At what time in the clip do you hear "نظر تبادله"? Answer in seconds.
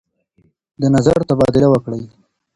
0.95-1.67